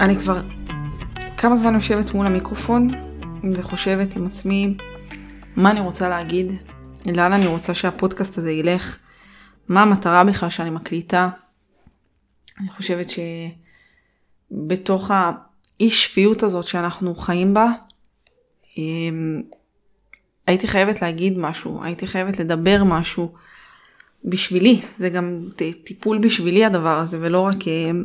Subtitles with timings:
[0.00, 0.40] אני כבר
[1.36, 2.88] כמה זמן יושבת מול המיקרופון
[3.52, 4.74] וחושבת עם עצמי
[5.56, 6.52] מה אני רוצה להגיד,
[7.06, 8.98] לאן אני רוצה שהפודקאסט הזה ילך,
[9.68, 11.28] מה המטרה בכלל שאני מקליטה.
[12.60, 13.06] אני חושבת
[14.50, 17.66] שבתוך האי שפיות הזאת שאנחנו חיים בה,
[18.78, 19.42] אמ,
[20.46, 23.32] הייתי חייבת להגיד משהו, הייתי חייבת לדבר משהו
[24.24, 25.48] בשבילי, זה גם
[25.84, 28.04] טיפול בשבילי הדבר הזה ולא רק אמ,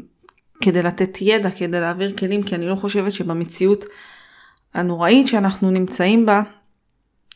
[0.61, 3.85] כדי לתת ידע, כדי להעביר כלים, כי אני לא חושבת שבמציאות
[4.73, 6.41] הנוראית שאנחנו נמצאים בה,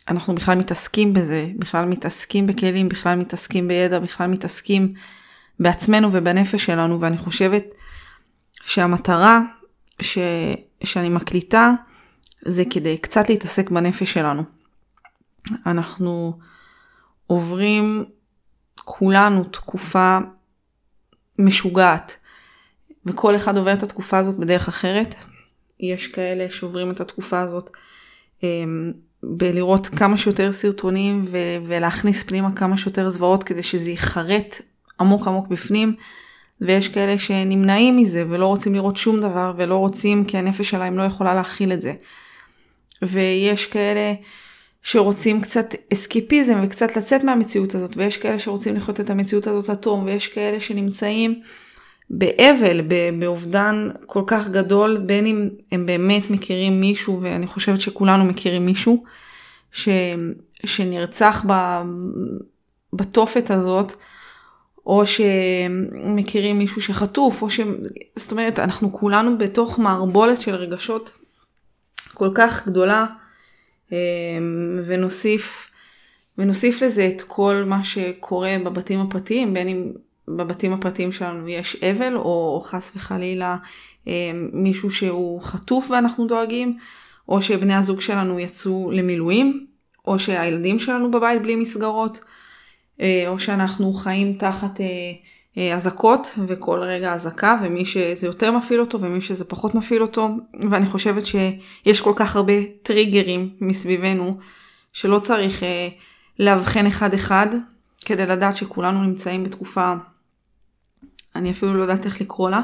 [0.07, 4.93] אנחנו בכלל מתעסקים בזה, בכלל מתעסקים בכלים, בכלל מתעסקים בידע, בכלל מתעסקים
[5.59, 7.63] בעצמנו ובנפש שלנו, ואני חושבת
[8.65, 9.41] שהמטרה
[10.01, 10.17] ש...
[10.83, 11.73] שאני מקליטה
[12.45, 14.62] זה כדי קצת להתעסק בנפש שלנו.
[15.65, 16.39] אנחנו
[17.27, 18.05] עוברים
[18.75, 20.17] כולנו תקופה
[21.39, 22.17] משוגעת.
[23.05, 25.15] וכל אחד עובר את התקופה הזאת בדרך אחרת.
[25.79, 27.69] יש כאלה שעוברים את התקופה הזאת
[28.43, 34.61] אמ, בלראות כמה שיותר סרטונים ו- ולהכניס פנימה כמה שיותר זוועות כדי שזה ייחרט
[34.99, 35.95] עמוק עמוק בפנים.
[36.61, 41.03] ויש כאלה שנמנעים מזה ולא רוצים לראות שום דבר ולא רוצים כי הנפש שלהם לא
[41.03, 41.93] יכולה להכיל את זה.
[43.01, 44.13] ויש כאלה
[44.83, 50.05] שרוצים קצת אסקיפיזם וקצת לצאת מהמציאות הזאת ויש כאלה שרוצים לחיות את המציאות הזאת לתום
[50.05, 51.41] ויש כאלה שנמצאים
[52.09, 52.81] באבל,
[53.19, 59.03] באובדן כל כך גדול, בין אם הם באמת מכירים מישהו, ואני חושבת שכולנו מכירים מישהו,
[59.71, 59.89] ש,
[60.65, 61.81] שנרצח ב,
[62.93, 63.93] בתופת הזאת,
[64.85, 67.59] או שמכירים מישהו שחטוף, או ש...
[68.15, 71.11] זאת אומרת, אנחנו כולנו בתוך מערבולת של רגשות
[72.13, 73.05] כל כך גדולה,
[74.85, 75.69] ונוסיף,
[76.37, 79.91] ונוסיף לזה את כל מה שקורה בבתים הפרטיים, בין אם
[80.27, 83.57] בבתים הפרטיים שלנו יש אבל, או חס וחלילה
[84.07, 86.77] אה, מישהו שהוא חטוף ואנחנו דואגים,
[87.29, 89.67] או שבני הזוג שלנו יצאו למילואים,
[90.05, 92.19] או שהילדים שלנו בבית בלי מסגרות,
[93.01, 94.85] אה, או שאנחנו חיים תחת אה,
[95.73, 100.29] אזעקות וכל רגע אזעקה, ומי שזה יותר מפעיל אותו ומי שזה פחות מפעיל אותו,
[100.71, 102.53] ואני חושבת שיש כל כך הרבה
[102.83, 104.37] טריגרים מסביבנו,
[104.93, 105.63] שלא צריך
[106.39, 107.47] לאבחן אחד אחד,
[108.05, 109.93] כדי לדעת שכולנו נמצאים בתקופה
[111.35, 112.61] אני אפילו לא יודעת איך לקרוא לה.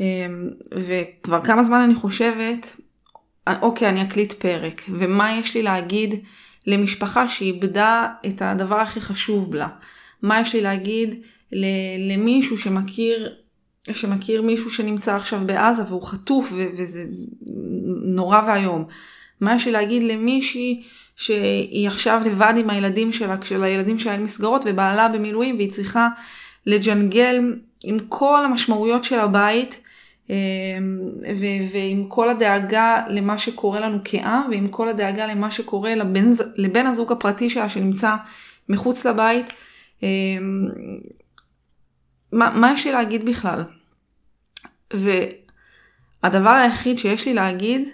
[0.00, 2.76] אמ, וכבר כמה זמן אני חושבת,
[3.62, 6.14] אוקיי, אני אקליט פרק, ומה יש לי להגיד
[6.66, 9.68] למשפחה שאיבדה את הדבר הכי חשוב לה?
[10.22, 11.22] מה יש לי להגיד
[11.98, 13.34] למישהו שמכיר,
[13.92, 17.04] שמכיר מישהו שנמצא עכשיו בעזה והוא חטוף וזה
[18.04, 18.84] נורא ואיום?
[19.40, 20.82] מה יש לי להגיד למישהי
[21.16, 26.08] שהיא עכשיו לבד עם הילדים שלה, כשלילדים שלה אין מסגרות ובעלה במילואים והיא צריכה
[26.66, 29.80] לג'נגל עם כל המשמעויות של הבית
[30.30, 30.34] אמ,
[31.40, 36.24] ו- ועם כל הדאגה למה שקורה לנו כעם ועם כל הדאגה למה שקורה לבן,
[36.56, 38.14] לבן הזוג הפרטי שלה שנמצא
[38.68, 39.52] מחוץ לבית.
[42.36, 43.64] מה, מה יש לי להגיד בכלל?
[44.92, 47.88] והדבר היחיד שיש לי להגיד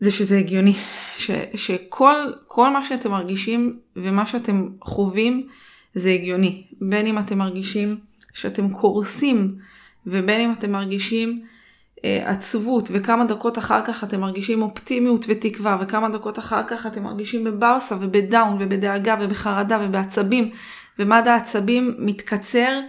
[0.00, 0.74] זה שזה הגיוני,
[1.16, 5.46] ש, שכל מה שאתם מרגישים ומה שאתם חווים
[5.94, 6.66] זה הגיוני.
[6.80, 7.98] בין אם אתם מרגישים
[8.34, 9.56] שאתם קורסים,
[10.06, 11.44] ובין אם אתם מרגישים
[12.04, 17.02] אה, עצבות, וכמה דקות אחר כך אתם מרגישים אופטימיות ותקווה, וכמה דקות אחר כך אתם
[17.02, 20.50] מרגישים בבאוסה ובדאון ובדאגה ובחרדה ובעצבים,
[20.98, 22.80] ומד העצבים מתקצר,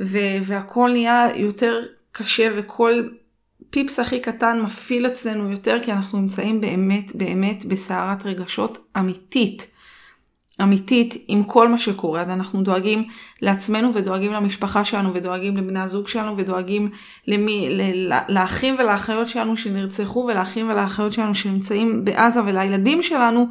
[0.00, 1.82] ו- והכל נהיה יותר
[2.12, 3.08] קשה, וכל
[3.70, 9.66] פיפס הכי קטן מפעיל אצלנו יותר, כי אנחנו נמצאים באמת באמת בסערת רגשות אמיתית.
[10.62, 13.08] אמיתית עם כל מה שקורה, אז אנחנו דואגים
[13.42, 16.90] לעצמנו ודואגים למשפחה שלנו ודואגים לבני הזוג שלנו ודואגים
[17.26, 23.48] למי, ל, לאחים ולאחיות שלנו שנרצחו ולאחים ולאחיות שלנו שנמצאים בעזה ולילדים שלנו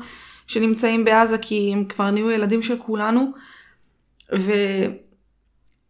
[0.48, 3.32] שנמצאים בעזה כי הם כבר נהיו ילדים של כולנו.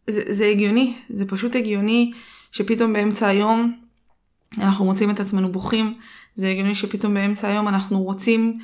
[0.08, 2.12] וזה הגיוני, זה פשוט הגיוני
[2.52, 3.74] שפתאום באמצע היום
[4.58, 5.94] אנחנו מוצאים את עצמנו בוכים,
[6.36, 8.60] זה הגיוני שפתאום באמצע היום אנחנו רוצים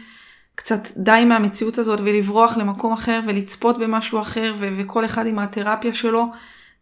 [0.55, 5.93] קצת די מהמציאות הזאת ולברוח למקום אחר ולצפות במשהו אחר ו- וכל אחד עם התרפיה
[5.93, 6.25] שלו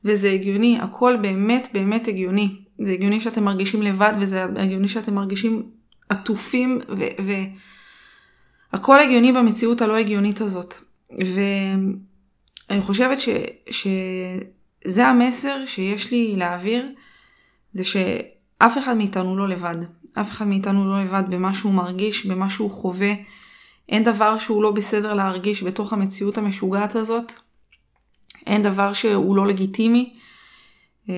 [0.06, 2.56] וזה הגיוני, הכל באמת באמת הגיוני.
[2.80, 5.63] זה הגיוני שאתם מרגישים לבד וזה הגיוני שאתם מרגישים
[6.09, 6.80] עטופים
[8.74, 10.74] והכל הגיוני במציאות הלא הגיונית הזאת.
[12.69, 13.30] ואני חושבת ש...
[13.69, 16.92] שזה המסר שיש לי להעביר,
[17.74, 19.75] זה שאף אחד מאיתנו לא לבד.
[20.14, 23.14] אף אחד מאיתנו לא לבד במה שהוא מרגיש, במה שהוא חווה.
[23.90, 27.34] אין דבר שהוא לא בסדר להרגיש בתוך המציאות המשוגעת הזאת.
[28.46, 30.14] אין דבר שהוא לא לגיטימי.
[31.10, 31.14] אמ,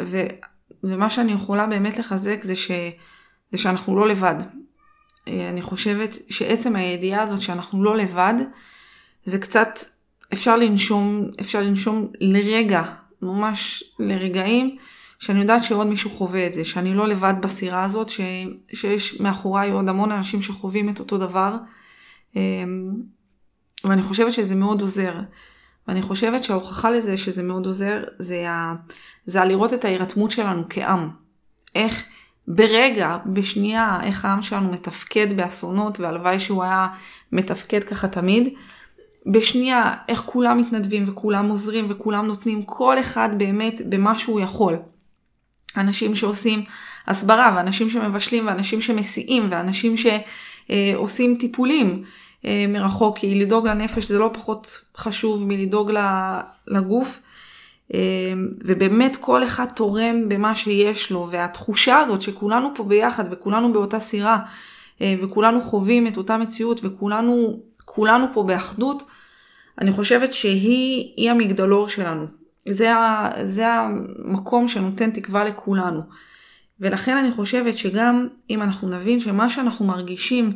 [0.00, 0.26] ו,
[0.84, 2.70] ומה שאני יכולה באמת לחזק זה, ש,
[3.50, 4.34] זה שאנחנו לא לבד.
[5.28, 8.34] אה, אני חושבת שעצם הידיעה הזאת שאנחנו לא לבד,
[9.24, 9.78] זה קצת,
[10.32, 12.82] אפשר לנשום, אפשר לנשום לרגע,
[13.22, 14.76] ממש לרגעים,
[15.18, 18.20] שאני יודעת שעוד מישהו חווה את זה, שאני לא לבד בסירה הזאת, ש,
[18.74, 21.56] שיש מאחוריי עוד המון אנשים שחווים את אותו דבר.
[22.36, 22.92] אמ,
[23.84, 25.14] ואני חושבת שזה מאוד עוזר.
[25.88, 28.74] ואני חושבת שההוכחה לזה שזה מאוד עוזר, זה, ה...
[29.26, 31.10] זה לראות את ההירתמות שלנו כעם.
[31.74, 32.04] איך
[32.48, 36.88] ברגע, בשנייה, איך העם שלנו מתפקד באסונות, והלוואי שהוא היה
[37.32, 38.54] מתפקד ככה תמיד.
[39.26, 44.76] בשנייה, איך כולם מתנדבים וכולם עוזרים וכולם נותנים כל אחד באמת במה שהוא יכול.
[45.76, 46.64] אנשים שעושים
[47.06, 52.02] הסברה ואנשים שמבשלים ואנשים שמסיעים ואנשים שעושים טיפולים
[52.44, 55.92] אה, מרחוק, כי לדאוג לנפש זה לא פחות חשוב מלדאוג
[56.66, 57.20] לגוף.
[57.94, 58.32] אה,
[58.64, 64.38] ובאמת כל אחד תורם במה שיש לו, והתחושה הזאת שכולנו פה ביחד וכולנו באותה סירה,
[65.00, 69.02] אה, וכולנו חווים את אותה מציאות וכולנו כולנו פה באחדות,
[69.80, 72.26] אני חושבת שהיא המגדלור שלנו.
[72.68, 76.00] זה, ה, זה המקום שנותן תקווה לכולנו.
[76.80, 80.52] ולכן אני חושבת שגם אם אנחנו נבין שמה שאנחנו מרגישים,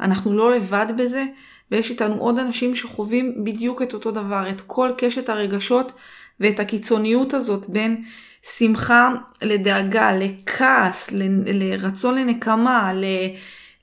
[0.00, 1.24] אנחנו לא לבד בזה,
[1.70, 5.92] ויש איתנו עוד אנשים שחווים בדיוק את אותו דבר, את כל קשת הרגשות
[6.40, 8.04] ואת הקיצוניות הזאת בין
[8.42, 9.08] שמחה
[9.42, 12.92] לדאגה, לכעס, ל, לרצון לנקמה,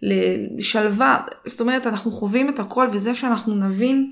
[0.01, 1.17] לשלווה.
[1.45, 4.11] זאת אומרת, אנחנו חווים את הכל, וזה שאנחנו נבין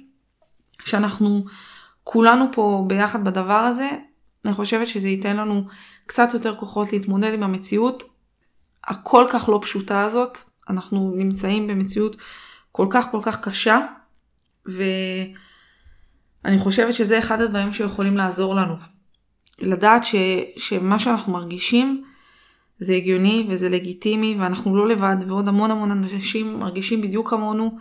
[0.85, 1.45] שאנחנו
[2.03, 3.89] כולנו פה ביחד בדבר הזה,
[4.45, 5.67] אני חושבת שזה ייתן לנו
[6.05, 8.03] קצת יותר כוחות להתמודד עם המציאות
[8.83, 10.37] הכל כך לא פשוטה הזאת.
[10.69, 12.15] אנחנו נמצאים במציאות
[12.71, 13.79] כל כך כל כך קשה,
[14.65, 18.75] ואני חושבת שזה אחד הדברים שיכולים לעזור לנו.
[19.59, 20.15] לדעת ש,
[20.57, 22.03] שמה שאנחנו מרגישים
[22.79, 27.77] זה הגיוני וזה לגיטימי ואנחנו לא לבד ועוד המון המון אנשים מרגישים בדיוק כמונו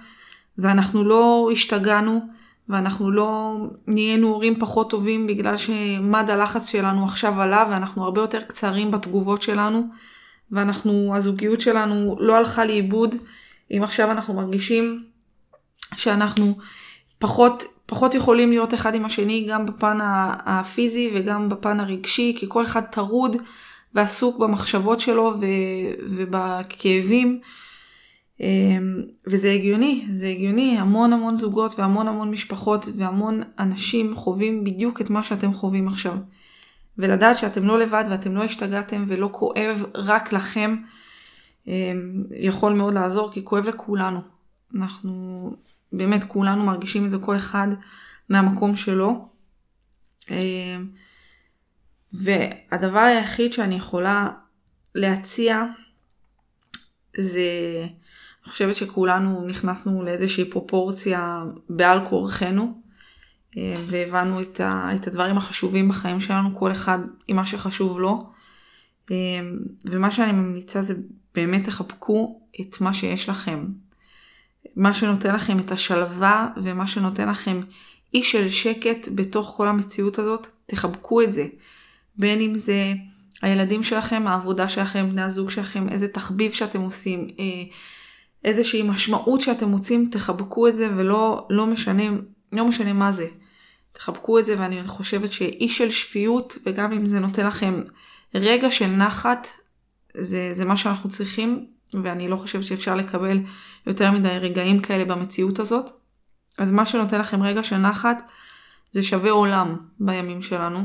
[0.58, 2.20] ואנחנו לא השתגענו
[2.68, 3.56] ואנחנו לא
[3.86, 9.42] נהיינו הורים פחות טובים בגלל שמד הלחץ שלנו עכשיו עלה ואנחנו הרבה יותר קצרים בתגובות
[9.42, 9.82] שלנו
[10.50, 13.14] ואנחנו, הזוגיות שלנו לא הלכה לאיבוד
[13.70, 15.04] אם עכשיו אנחנו מרגישים
[15.94, 16.58] שאנחנו
[17.18, 19.98] פחות, פחות יכולים להיות אחד עם השני גם בפן
[20.46, 23.36] הפיזי וגם בפן הרגשי כי כל אחד טרוד
[23.94, 25.34] ועסוק במחשבות שלו
[26.10, 27.40] ובכאבים.
[28.40, 35.00] אמ, וזה הגיוני, זה הגיוני, המון המון זוגות והמון המון משפחות והמון אנשים חווים בדיוק
[35.00, 36.16] את מה שאתם חווים עכשיו.
[36.98, 40.76] ולדעת שאתם לא לבד ואתם לא השתגעתם ולא כואב רק לכם,
[41.66, 44.20] אמ, יכול מאוד לעזור כי כואב לכולנו.
[44.76, 45.52] אנחנו
[45.92, 47.68] באמת כולנו מרגישים את זה כל אחד
[48.28, 49.28] מהמקום שלו.
[50.30, 50.86] אמ,
[52.12, 54.28] והדבר היחיד שאני יכולה
[54.94, 55.64] להציע
[57.18, 57.42] זה
[58.44, 62.82] אני חושבת שכולנו נכנסנו לאיזושהי פרופורציה בעל כורחנו,
[63.56, 66.98] אה, והבנו את, ה, את הדברים החשובים בחיים שלנו, כל אחד
[67.28, 68.30] עם מה שחשוב לו.
[69.10, 69.16] אה,
[69.84, 70.94] ומה שאני ממליצה זה
[71.34, 73.64] באמת תחבקו את מה שיש לכם.
[74.76, 77.60] מה שנותן לכם את השלווה ומה שנותן לכם
[78.14, 81.46] אי של שקט בתוך כל המציאות הזאת, תחבקו את זה.
[82.16, 82.94] בין אם זה
[83.42, 87.44] הילדים שלכם, העבודה שלכם, בני הזוג שלכם, איזה תחביב שאתם עושים, אה,
[88.44, 92.02] איזושהי משמעות שאתם מוצאים, תחבקו את זה ולא לא משנה,
[92.52, 93.26] לא משנה מה זה.
[93.92, 97.82] תחבקו את זה ואני חושבת שאי של שפיות וגם אם זה נותן לכם
[98.34, 99.48] רגע של נחת,
[100.16, 101.66] זה, זה מה שאנחנו צריכים
[102.02, 103.40] ואני לא חושבת שאפשר לקבל
[103.86, 105.90] יותר מדי רגעים כאלה במציאות הזאת.
[106.58, 108.22] אז מה שנותן לכם רגע של נחת
[108.92, 110.84] זה שווה עולם בימים שלנו.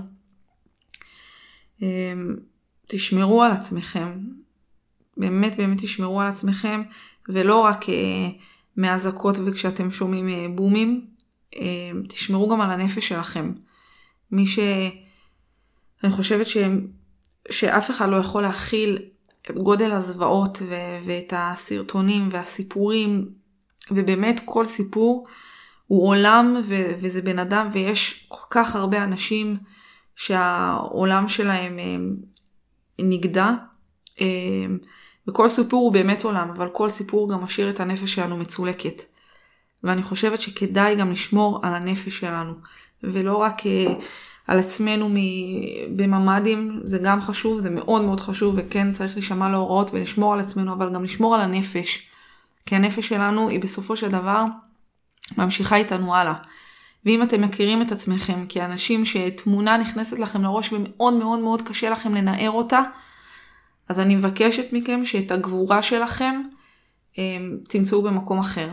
[1.82, 2.36] אמ,
[2.88, 4.20] תשמרו על עצמכם,
[5.18, 6.82] באמת באמת תשמרו על עצמכם.
[7.30, 8.30] ולא רק אה,
[8.78, 11.06] מאזעקות וכשאתם שומעים אה, בומים,
[11.56, 13.54] אה, תשמרו גם על הנפש שלכם.
[14.32, 14.60] מי ש...
[16.04, 16.58] אני חושבת ש...
[17.52, 18.98] שאף אחד לא יכול להכיל
[19.52, 20.76] את גודל הזוועות ו...
[21.06, 23.30] ואת הסרטונים והסיפורים,
[23.92, 25.28] ובאמת כל סיפור
[25.88, 26.76] הוא עולם ו...
[27.02, 29.58] וזה בן אדם ויש כל כך הרבה אנשים
[30.16, 31.80] שהעולם שלהם
[33.00, 33.52] נגדע.
[35.28, 39.04] וכל סיפור הוא באמת עולם, אבל כל סיפור גם משאיר את הנפש שלנו מצולקת.
[39.84, 42.54] ואני חושבת שכדאי גם לשמור על הנפש שלנו,
[43.04, 43.66] ולא רק uh,
[44.48, 45.10] על עצמנו
[45.96, 50.74] בממ"דים, זה גם חשוב, זה מאוד מאוד חשוב, וכן צריך להישמע להוראות ולשמור על עצמנו,
[50.74, 52.08] אבל גם לשמור על הנפש.
[52.66, 54.44] כי הנפש שלנו היא בסופו של דבר
[55.38, 56.34] ממשיכה איתנו הלאה.
[57.06, 62.16] ואם אתם מכירים את עצמכם כאנשים שתמונה נכנסת לכם לראש ומאוד מאוד מאוד קשה לכם
[62.16, 62.82] לנער אותה,
[63.90, 66.42] אז אני מבקשת מכם שאת הגבורה שלכם
[67.18, 68.70] אמ, תמצאו במקום אחר.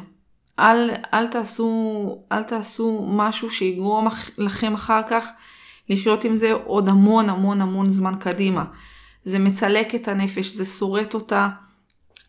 [0.58, 5.28] אל, אל, תעשו, אל תעשו משהו שיגרום לכם אחר כך
[5.88, 8.64] לחיות עם זה עוד המון המון המון זמן קדימה.
[9.24, 11.48] זה מצלק את הנפש, זה שורט אותה,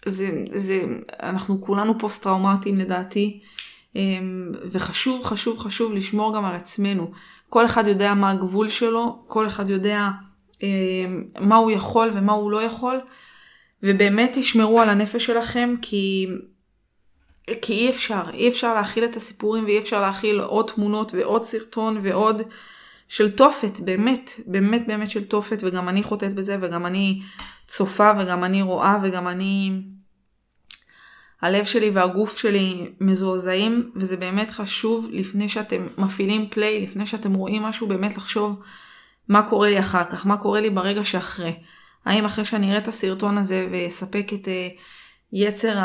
[0.06, 0.84] זה, זה,
[1.24, 3.40] אנחנו כולנו פוסט טראומטיים לדעתי,
[3.96, 7.12] אמ, וחשוב חשוב חשוב לשמור גם על עצמנו.
[7.50, 10.10] כל אחד יודע מה הגבול שלו, כל אחד יודע
[11.40, 13.00] מה הוא יכול ומה הוא לא יכול,
[13.84, 16.28] ובאמת תשמרו על הנפש שלכם כי,
[17.62, 22.00] כי אי אפשר, אי אפשר להכיל את הסיפורים ואי אפשר להכיל עוד תמונות ועוד סרטון
[22.02, 22.42] ועוד
[23.08, 27.22] של תופת, באמת, באמת באמת של תופת, וגם אני חוטאת בזה וגם אני
[27.68, 29.72] צופה וגם אני רואה וגם אני...
[31.42, 37.64] הלב שלי והגוף שלי מזועזעים, וזה באמת חשוב לפני שאתם מפעילים פליי, לפני שאתם רואים
[37.64, 38.60] משהו, באמת לחשוב
[39.32, 41.54] מה קורה לי אחר כך, מה קורה לי ברגע שאחרי.
[42.06, 44.80] האם אחרי שאני אראה את הסרטון הזה ואספק את uh,
[45.34, 45.78] יצר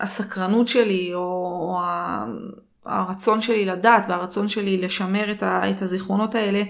[0.00, 1.80] הסקרנות שלי, או, או
[2.84, 6.62] הרצון שלי לדעת והרצון שלי לשמר את, ה, את הזיכרונות האלה,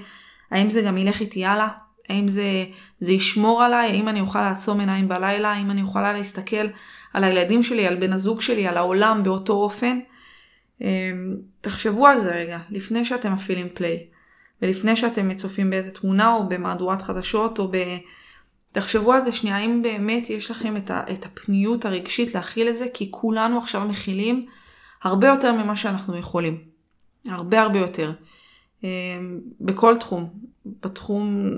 [0.50, 1.68] האם זה גם ילך איתי הלאה?
[2.08, 2.64] האם זה,
[3.00, 3.90] זה ישמור עליי?
[3.90, 5.52] האם אני אוכל לעצום עיניים בלילה?
[5.52, 6.66] האם אני יכולה להסתכל
[7.12, 9.98] על הילדים שלי, על בן הזוג שלי, על העולם באותו אופן?
[10.80, 10.86] אמ,
[11.60, 14.19] תחשבו על זה רגע, לפני שאתם מפעילים פליי.
[14.62, 17.76] ולפני שאתם צופים באיזה תמונה או במהדורת חדשות או ב...
[18.72, 21.02] תחשבו על זה שנייה, האם באמת יש לכם את, ה...
[21.12, 24.46] את הפניות הרגשית להכיל את זה, כי כולנו עכשיו מכילים
[25.02, 26.58] הרבה יותר ממה שאנחנו יכולים.
[27.28, 28.12] הרבה הרבה יותר.
[28.84, 30.30] אמ, בכל תחום.
[30.66, 31.50] בתחום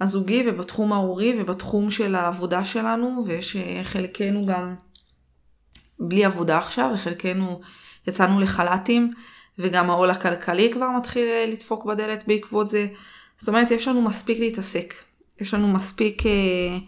[0.00, 4.74] הזוגי ובתחום ההורי ובתחום של העבודה שלנו, ויש אה, חלקנו גם
[5.98, 7.60] בלי עבודה עכשיו, וחלקנו
[8.06, 9.12] יצאנו לחל"תים,
[9.62, 12.86] וגם העול הכלכלי כבר מתחיל אה, לדפוק בדלת בעקבות זה.
[13.36, 14.94] זאת אומרת, יש לנו מספיק להתעסק.
[15.40, 16.78] יש לנו מספיק, אה,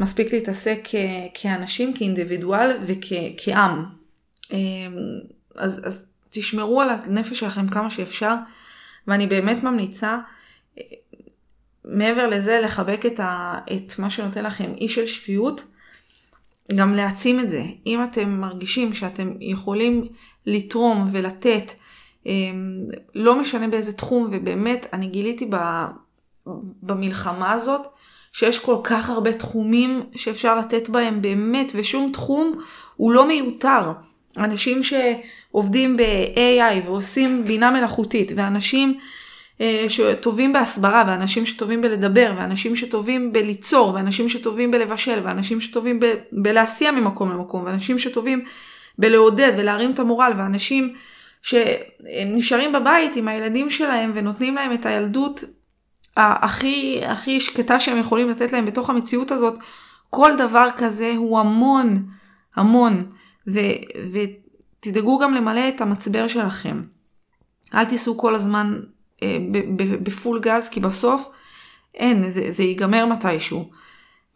[0.00, 0.88] מספיק להתעסק
[1.34, 3.84] כאנשים, כאינדיבידואל וכעם.
[5.54, 8.34] אז, אז תשמרו על הנפש שלכם כמה שאפשר,
[9.06, 10.18] ואני באמת ממליצה
[11.84, 15.64] מעבר לזה, לחבק את, ה, את מה שנותן לכם אי של שפיות,
[16.74, 17.64] גם להעצים את זה.
[17.86, 20.08] אם אתם מרגישים שאתם יכולים
[20.46, 21.72] לתרום ולתת,
[23.14, 25.50] לא משנה באיזה תחום, ובאמת, אני גיליתי
[26.82, 27.86] במלחמה הזאת,
[28.32, 32.58] שיש כל כך הרבה תחומים שאפשר לתת בהם באמת, ושום תחום
[32.96, 33.92] הוא לא מיותר.
[34.36, 38.98] אנשים שעובדים ב-AI ועושים בינה מלאכותית, ואנשים
[39.60, 46.14] אה, שטובים בהסברה, ואנשים שטובים בלדבר, ואנשים שטובים בליצור, ואנשים שטובים בלבשל, ואנשים שטובים ב-
[46.32, 48.44] בלהסיע ממקום למקום, ואנשים שטובים
[48.98, 50.94] בלעודד ולהרים את המורל, ואנשים
[51.44, 55.44] שנשארים בבית עם הילדים שלהם ונותנים להם את הילדות
[56.16, 59.58] הכי, הכי שקטה שהם יכולים לתת להם בתוך המציאות הזאת,
[60.10, 62.06] כל דבר כזה הוא המון,
[62.56, 63.12] המון.
[63.48, 63.60] ו,
[64.12, 66.82] ותדאגו גם למלא את המצבר שלכם.
[67.74, 68.80] אל תיסעו כל הזמן
[69.22, 69.36] אה,
[70.02, 71.30] בפול גז, כי בסוף
[71.94, 73.70] אין, זה, זה ייגמר מתישהו.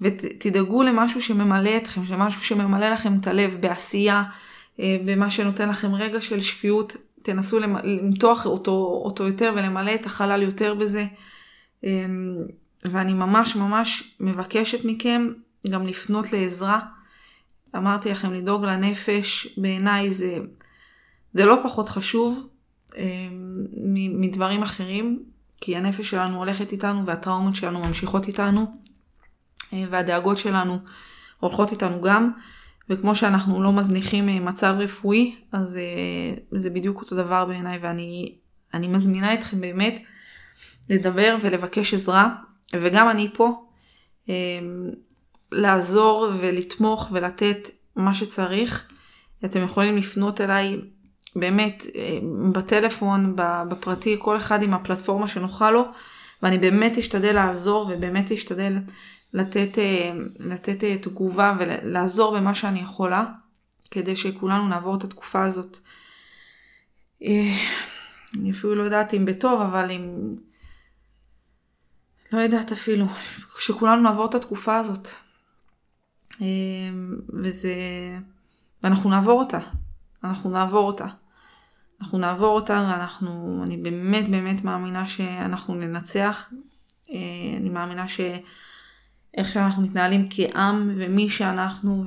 [0.01, 4.23] ותדאגו למשהו שממלא אתכם, למשהו שממלא לכם את הלב בעשייה,
[4.79, 10.75] במה שנותן לכם רגע של שפיות, תנסו למתוח אותו, אותו יותר ולמלא את החלל יותר
[10.75, 11.07] בזה.
[11.85, 12.07] אה,
[12.85, 15.29] ואני ממש ממש מבקשת מכם
[15.71, 16.81] גם לפנות לעזרה.
[17.77, 20.39] אמרתי לכם, לדאוג לנפש, בעיניי זה,
[21.35, 22.49] זה לא פחות חשוב.
[22.97, 23.67] אמ,
[24.21, 25.23] מדברים אחרים,
[25.61, 28.67] כי הנפש שלנו הולכת איתנו והטראומות שלנו ממשיכות איתנו,
[29.73, 30.79] אה, והדאגות שלנו
[31.41, 32.31] הולכות איתנו גם,
[32.91, 38.89] וכמו שאנחנו לא מזניחים אה, מצב רפואי, אז אה, זה בדיוק אותו דבר בעיניי, ואני
[38.89, 40.03] מזמינה אתכם באמת
[40.91, 42.35] לדבר ולבקש עזרה,
[42.75, 43.65] וגם אני פה,
[45.53, 48.89] לעזור ולתמוך ולתת מה שצריך.
[49.45, 50.77] אתם יכולים לפנות אליי
[51.37, 52.19] באמת, אה,
[52.53, 53.37] בטלפון,
[53.69, 55.85] בפרטי, כל אחד עם הפלטפורמה שנוחה לו,
[56.43, 58.79] ואני באמת אשתדל לעזור ובאמת אשתדל
[59.33, 63.25] לתת, אה, לתת אה, תגובה ולעזור במה שאני יכולה,
[63.91, 65.79] כדי שכולנו נעבור את התקופה הזאת.
[67.23, 70.35] אני אפילו לא יודעת אם בטוב, אבל אם...
[72.33, 73.07] לא יודעת אפילו,
[73.59, 75.09] שכולנו נעבור את התקופה הזאת.
[77.43, 77.75] וזה...
[78.83, 79.59] ואנחנו נעבור אותה.
[80.25, 81.07] אנחנו נעבור אותה.
[82.01, 86.53] אנחנו נעבור אותה ואנחנו, אני באמת באמת מאמינה שאנחנו ננצח.
[87.11, 87.17] אה,
[87.57, 88.09] אני מאמינה
[89.37, 92.05] שאיך שאנחנו מתנהלים כעם ומי שאנחנו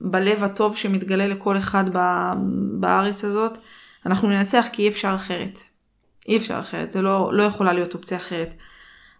[0.00, 1.84] בלב הטוב שמתגלה לכל אחד
[2.80, 3.58] בארץ הזאת,
[4.06, 5.58] אנחנו ננצח כי אי אפשר אחרת.
[6.28, 8.54] אי אפשר אחרת, זה לא, לא יכולה להיות אופציה אחרת.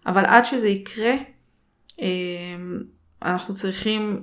[0.05, 1.13] אבל עד שזה יקרה,
[1.99, 2.83] אמ,
[3.23, 4.21] אנחנו צריכים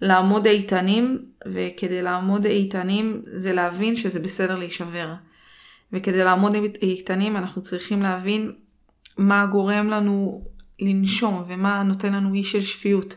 [0.00, 5.14] לעמוד איתנים, וכדי לעמוד איתנים זה להבין שזה בסדר להישבר.
[5.92, 8.52] וכדי לעמוד איתנים אנחנו צריכים להבין
[9.18, 10.44] מה גורם לנו
[10.82, 13.14] לנשום ומה נותן לנו אי של שפיות.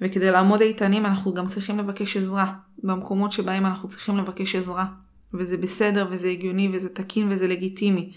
[0.00, 4.86] וכדי לעמוד איתנים אנחנו גם צריכים לבקש עזרה במקומות שבהם אנחנו צריכים לבקש עזרה.
[5.34, 8.12] וזה בסדר וזה הגיוני וזה תקין וזה לגיטימי.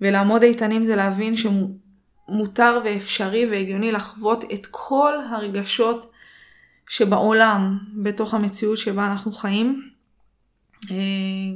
[0.00, 6.12] ולעמוד איתנים זה להבין שמותר ואפשרי והגיוני לחוות את כל הרגשות
[6.88, 9.91] שבעולם, בתוך המציאות שבה אנחנו חיים.
[10.90, 10.96] אה,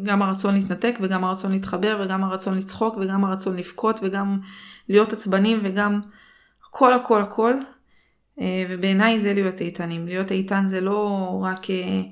[0.02, 4.40] גם הרצון להתנתק וגם הרצון להתחבר וגם הרצון לצחוק וגם הרצון לבכות וגם
[4.88, 6.00] להיות עצבנים וגם
[6.68, 7.54] הכל הכל הכל.
[8.40, 10.06] אה, ובעיניי זה להיות איתנים.
[10.06, 12.02] להיות איתן זה לא רק אה,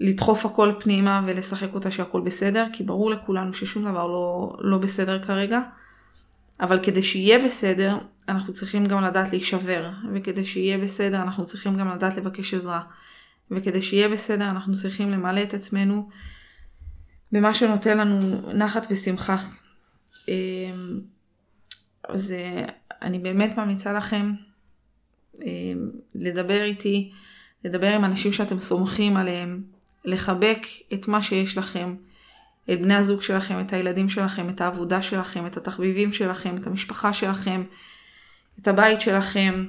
[0.00, 5.22] לדחוף הכל פנימה ולשחק אותה שהכל בסדר, כי ברור לכולנו ששום דבר לא, לא בסדר
[5.22, 5.60] כרגע.
[6.60, 7.98] אבל כדי שיהיה בסדר,
[8.28, 12.80] אנחנו צריכים גם לדעת להישבר, וכדי שיהיה בסדר, אנחנו צריכים גם לדעת לבקש עזרה.
[13.50, 16.08] וכדי שיהיה בסדר, אנחנו צריכים למלא את עצמנו
[17.32, 19.36] במה שנותן לנו נחת ושמחה.
[22.08, 22.66] אז אה,
[23.02, 24.32] אני באמת ממליצה לכם
[26.14, 27.12] לדבר איתי,
[27.64, 29.62] לדבר עם אנשים שאתם סומכים עליהם,
[30.04, 31.96] לחבק את מה שיש לכם,
[32.72, 37.12] את בני הזוג שלכם, את הילדים שלכם, את העבודה שלכם, את התחביבים שלכם, את המשפחה
[37.12, 37.62] שלכם,
[38.60, 39.66] את הבית שלכם,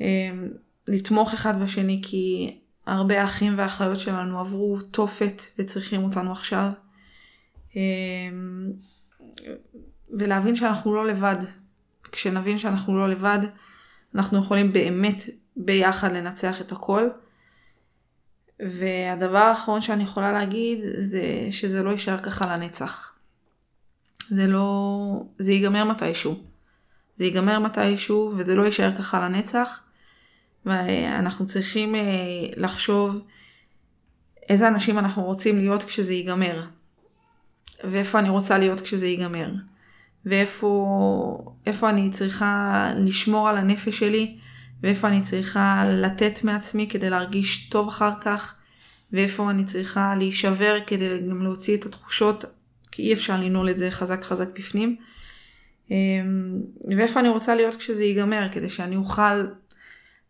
[0.00, 0.48] אמ,
[0.88, 6.70] לתמוך אחד בשני כי הרבה אחים ואחיות שלנו עברו תופת וצריכים אותנו עכשיו.
[7.76, 8.72] אמ,
[10.10, 11.36] ולהבין שאנחנו לא לבד.
[12.12, 13.38] כשנבין שאנחנו לא לבד,
[14.14, 15.22] אנחנו יכולים באמת
[15.56, 17.08] ביחד לנצח את הכל.
[18.60, 23.14] והדבר האחרון שאני יכולה להגיד זה שזה לא יישאר ככה לנצח.
[24.28, 25.24] זה לא...
[25.38, 26.34] זה ייגמר מתישהו.
[27.16, 29.82] זה ייגמר מתישהו וזה לא יישאר ככה לנצח.
[30.66, 32.00] ואנחנו צריכים אה,
[32.56, 33.20] לחשוב
[34.48, 36.66] איזה אנשים אנחנו רוצים להיות כשזה ייגמר.
[37.84, 39.50] ואיפה אני רוצה להיות כשזה ייגמר.
[40.26, 44.38] ואיפה אני צריכה לשמור על הנפש שלי
[44.82, 48.54] ואיפה אני צריכה לתת מעצמי כדי להרגיש טוב אחר כך,
[49.12, 52.44] ואיפה אני צריכה להישבר כדי גם להוציא את התחושות,
[52.92, 54.96] כי אי אפשר לנעול את זה חזק חזק בפנים.
[55.90, 56.62] אמ,
[56.96, 59.46] ואיפה אני רוצה להיות כשזה ייגמר, כדי שאני אוכל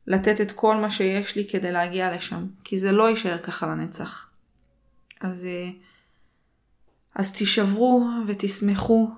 [0.06, 4.30] לתת את כל מה שיש לי כדי להגיע לשם, כי זה לא יישאר ככה לנצח.
[5.20, 5.70] אז, אה,
[7.14, 9.10] אז תישברו ותשמחו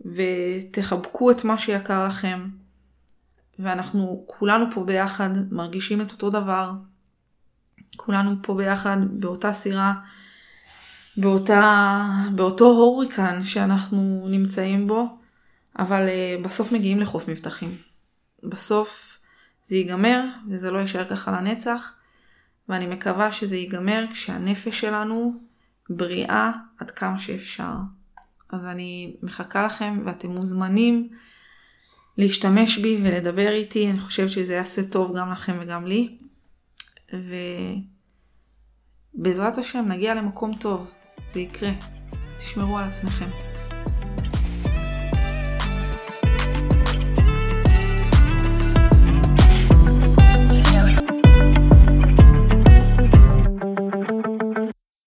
[0.00, 2.48] ותחבקו את מה שיקר לכם.
[3.58, 6.72] ואנחנו כולנו פה ביחד מרגישים את אותו דבר.
[7.96, 9.94] כולנו פה ביחד באותה סירה,
[11.16, 12.02] באותה,
[12.34, 15.18] באותו הוריקן שאנחנו נמצאים בו,
[15.78, 17.76] אבל uh, בסוף מגיעים לחוף מבטחים.
[18.42, 19.18] בסוף
[19.64, 21.92] זה ייגמר, וזה לא יישאר ככה לנצח,
[22.68, 25.32] ואני מקווה שזה ייגמר כשהנפש שלנו
[25.90, 27.74] בריאה עד כמה שאפשר.
[28.50, 31.08] אז אני מחכה לכם ואתם מוזמנים
[32.18, 36.18] להשתמש בי ולדבר איתי, אני חושבת שזה יעשה טוב גם לכם וגם לי.
[39.14, 40.90] ובעזרת השם נגיע למקום טוב,
[41.28, 41.70] זה יקרה.
[42.38, 43.28] תשמרו על עצמכם.